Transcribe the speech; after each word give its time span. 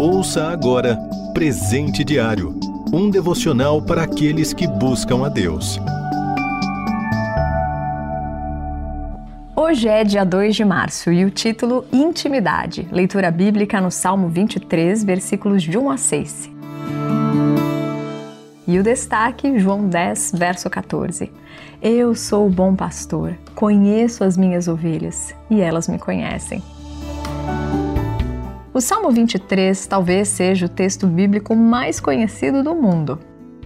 Ouça 0.00 0.44
agora 0.44 0.96
Presente 1.34 2.04
Diário 2.04 2.56
um 2.92 3.10
devocional 3.10 3.82
para 3.82 4.04
aqueles 4.04 4.52
que 4.52 4.66
buscam 4.66 5.26
a 5.26 5.28
Deus. 5.28 5.80
Hoje 9.56 9.88
é 9.88 10.04
dia 10.04 10.24
2 10.24 10.54
de 10.54 10.64
março 10.64 11.10
e 11.10 11.24
o 11.24 11.30
título 11.30 11.84
Intimidade, 11.92 12.88
leitura 12.92 13.28
bíblica 13.32 13.80
no 13.80 13.90
Salmo 13.90 14.28
23, 14.28 15.02
versículos 15.02 15.64
de 15.64 15.76
1 15.76 15.90
a 15.90 15.96
6. 15.96 16.50
E 18.68 18.78
o 18.78 18.82
destaque, 18.84 19.58
João 19.58 19.88
10, 19.88 20.32
verso 20.36 20.70
14. 20.70 21.32
Eu 21.82 22.14
sou 22.14 22.46
o 22.46 22.50
bom 22.50 22.76
pastor, 22.76 23.36
conheço 23.54 24.22
as 24.22 24.36
minhas 24.36 24.68
ovelhas 24.68 25.34
e 25.50 25.60
elas 25.60 25.88
me 25.88 25.98
conhecem. 25.98 26.62
O 28.78 28.80
Salmo 28.80 29.10
23 29.10 29.88
talvez 29.88 30.28
seja 30.28 30.66
o 30.66 30.68
texto 30.68 31.08
bíblico 31.08 31.56
mais 31.56 31.98
conhecido 31.98 32.62
do 32.62 32.76
mundo. 32.76 33.18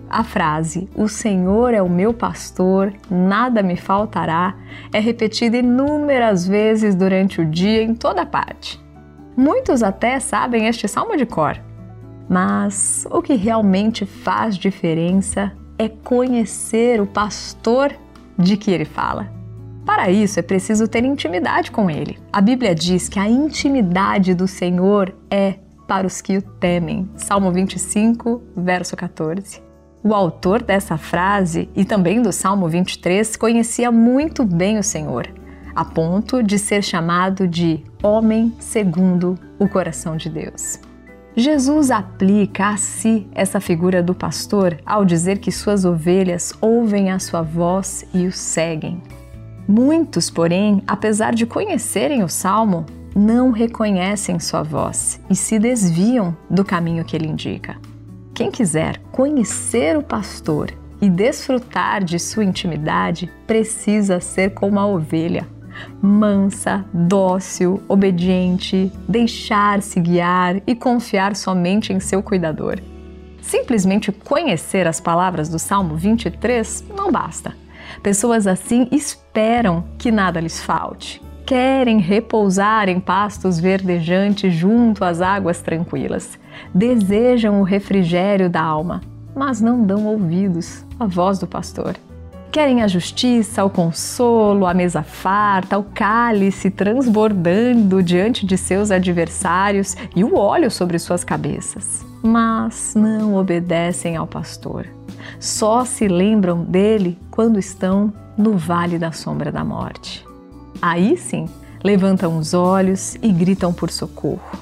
A 0.08 0.24
frase 0.24 0.88
O 0.96 1.06
Senhor 1.06 1.74
é 1.74 1.82
o 1.82 1.88
meu 1.88 2.14
pastor, 2.14 2.94
nada 3.10 3.62
me 3.62 3.76
faltará 3.76 4.56
é 4.90 4.98
repetida 4.98 5.58
inúmeras 5.58 6.48
vezes 6.48 6.94
durante 6.94 7.42
o 7.42 7.44
dia 7.44 7.82
em 7.82 7.94
toda 7.94 8.24
parte. 8.24 8.82
Muitos 9.36 9.82
até 9.82 10.18
sabem 10.18 10.66
este 10.66 10.88
salmo 10.88 11.14
de 11.14 11.26
cor. 11.26 11.60
Mas 12.26 13.06
o 13.10 13.20
que 13.20 13.34
realmente 13.34 14.06
faz 14.06 14.56
diferença 14.56 15.52
é 15.78 15.90
conhecer 15.90 17.02
o 17.02 17.06
pastor 17.06 17.92
de 18.38 18.56
que 18.56 18.70
ele 18.70 18.86
fala. 18.86 19.41
Para 19.84 20.10
isso 20.10 20.38
é 20.38 20.42
preciso 20.42 20.86
ter 20.86 21.04
intimidade 21.04 21.70
com 21.70 21.90
Ele. 21.90 22.18
A 22.32 22.40
Bíblia 22.40 22.74
diz 22.74 23.08
que 23.08 23.18
a 23.18 23.28
intimidade 23.28 24.34
do 24.34 24.46
Senhor 24.46 25.14
é 25.30 25.56
para 25.88 26.06
os 26.06 26.20
que 26.20 26.38
o 26.38 26.42
temem. 26.42 27.10
Salmo 27.16 27.50
25, 27.50 28.42
verso 28.56 28.96
14. 28.96 29.60
O 30.04 30.14
autor 30.14 30.62
dessa 30.62 30.96
frase 30.96 31.68
e 31.76 31.84
também 31.84 32.22
do 32.22 32.32
Salmo 32.32 32.68
23 32.68 33.36
conhecia 33.36 33.90
muito 33.92 34.44
bem 34.44 34.78
o 34.78 34.82
Senhor, 34.82 35.28
a 35.74 35.84
ponto 35.84 36.42
de 36.42 36.58
ser 36.58 36.82
chamado 36.82 37.46
de 37.46 37.84
homem 38.02 38.52
segundo 38.58 39.38
o 39.58 39.68
coração 39.68 40.16
de 40.16 40.28
Deus. 40.28 40.80
Jesus 41.36 41.90
aplica 41.90 42.68
a 42.68 42.76
si 42.76 43.26
essa 43.32 43.58
figura 43.60 44.02
do 44.02 44.14
pastor 44.14 44.78
ao 44.84 45.04
dizer 45.04 45.38
que 45.38 45.50
suas 45.50 45.84
ovelhas 45.84 46.52
ouvem 46.60 47.10
a 47.10 47.18
sua 47.18 47.42
voz 47.42 48.04
e 48.12 48.26
o 48.26 48.32
seguem. 48.32 49.00
Muitos, 49.66 50.30
porém, 50.30 50.82
apesar 50.86 51.34
de 51.34 51.46
conhecerem 51.46 52.22
o 52.22 52.28
salmo, 52.28 52.84
não 53.14 53.50
reconhecem 53.50 54.38
sua 54.38 54.62
voz 54.62 55.20
e 55.30 55.36
se 55.36 55.58
desviam 55.58 56.36
do 56.50 56.64
caminho 56.64 57.04
que 57.04 57.14
ele 57.14 57.28
indica. 57.28 57.76
Quem 58.34 58.50
quiser 58.50 58.98
conhecer 59.12 59.96
o 59.96 60.02
pastor 60.02 60.70
e 61.00 61.10
desfrutar 61.10 62.02
de 62.02 62.18
sua 62.18 62.44
intimidade 62.44 63.30
precisa 63.46 64.20
ser 64.20 64.54
como 64.54 64.80
a 64.80 64.86
ovelha, 64.86 65.46
mansa, 66.00 66.84
dócil, 66.92 67.82
obediente, 67.88 68.90
deixar-se 69.08 70.00
guiar 70.00 70.62
e 70.66 70.74
confiar 70.74 71.36
somente 71.36 71.92
em 71.92 72.00
seu 72.00 72.22
cuidador. 72.22 72.80
Simplesmente 73.40 74.12
conhecer 74.12 74.86
as 74.86 75.00
palavras 75.00 75.48
do 75.48 75.58
Salmo 75.58 75.96
23 75.96 76.84
não 76.96 77.10
basta. 77.10 77.61
Pessoas 78.02 78.46
assim 78.46 78.88
esperam 78.92 79.84
que 79.98 80.10
nada 80.10 80.40
lhes 80.40 80.62
falte. 80.62 81.20
Querem 81.44 81.98
repousar 81.98 82.88
em 82.88 83.00
pastos 83.00 83.58
verdejantes 83.58 84.54
junto 84.54 85.04
às 85.04 85.20
águas 85.20 85.60
tranquilas. 85.60 86.38
Desejam 86.74 87.60
o 87.60 87.64
refrigério 87.64 88.48
da 88.48 88.62
alma, 88.62 89.00
mas 89.34 89.60
não 89.60 89.84
dão 89.84 90.06
ouvidos 90.06 90.84
à 90.98 91.06
voz 91.06 91.38
do 91.38 91.46
pastor. 91.46 91.96
Querem 92.52 92.82
a 92.82 92.86
justiça, 92.86 93.64
o 93.64 93.70
consolo, 93.70 94.66
a 94.66 94.74
mesa 94.74 95.02
farta, 95.02 95.78
o 95.78 95.82
cálice 95.82 96.70
transbordando 96.70 98.02
diante 98.02 98.44
de 98.44 98.58
seus 98.58 98.90
adversários 98.90 99.96
e 100.14 100.22
o 100.22 100.36
óleo 100.36 100.70
sobre 100.70 100.98
suas 100.98 101.24
cabeças, 101.24 102.04
mas 102.22 102.94
não 102.94 103.36
obedecem 103.36 104.16
ao 104.16 104.26
pastor 104.26 104.86
só 105.42 105.84
se 105.84 106.06
lembram 106.06 106.62
dele 106.62 107.18
quando 107.28 107.58
estão 107.58 108.12
no 108.38 108.56
vale 108.56 108.96
da 108.96 109.10
sombra 109.10 109.50
da 109.50 109.64
morte. 109.64 110.24
Aí 110.80 111.16
sim, 111.16 111.48
levantam 111.82 112.38
os 112.38 112.54
olhos 112.54 113.16
e 113.16 113.32
gritam 113.32 113.72
por 113.72 113.90
socorro. 113.90 114.56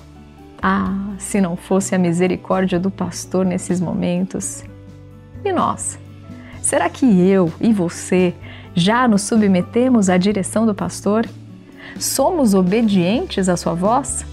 Ah, 0.62 0.96
se 1.18 1.38
não 1.38 1.54
fosse 1.54 1.94
a 1.94 1.98
misericórdia 1.98 2.80
do 2.80 2.90
pastor 2.90 3.44
nesses 3.44 3.78
momentos. 3.78 4.64
E 5.44 5.52
nós? 5.52 5.98
Será 6.62 6.88
que 6.88 7.04
eu 7.04 7.52
e 7.60 7.74
você 7.74 8.34
já 8.74 9.06
nos 9.06 9.20
submetemos 9.20 10.08
à 10.08 10.16
direção 10.16 10.64
do 10.64 10.74
pastor? 10.74 11.28
Somos 11.98 12.54
obedientes 12.54 13.50
à 13.50 13.56
sua 13.56 13.74
voz? 13.74 14.24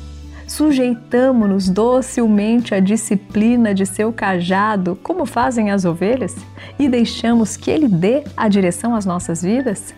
Sujeitamo-nos 0.47 1.69
docilmente 1.69 2.74
à 2.74 2.80
disciplina 2.80 3.74
de 3.74 3.85
seu 3.85 4.13
cajado, 4.13 4.97
como 5.03 5.25
fazem 5.25 5.69
as 5.69 5.84
ovelhas, 5.84 6.35
e 6.80 6.88
deixamos 6.88 7.58
que 7.58 7.69
ele 7.69 7.90
dê 7.90 8.24
a 8.35 8.47
direção 8.47 8.96
às 8.96 9.06
nossas 9.06 9.41
vidas? 9.44 9.94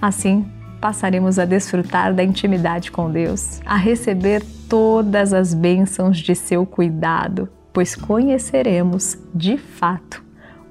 Assim, 0.00 0.46
passaremos 0.80 1.38
a 1.38 1.44
desfrutar 1.44 2.14
da 2.14 2.22
intimidade 2.22 2.92
com 2.92 3.10
Deus, 3.10 3.60
a 3.64 3.76
receber 3.76 4.44
todas 4.68 5.32
as 5.32 5.54
bênçãos 5.54 6.18
de 6.18 6.34
seu 6.34 6.64
cuidado, 6.66 7.48
pois 7.72 7.96
conheceremos, 7.96 9.18
de 9.34 9.56
fato, 9.56 10.22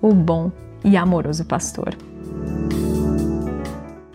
o 0.02 0.14
bom 0.14 0.52
e 0.84 0.96
amoroso 0.96 1.46
pastor. 1.46 1.96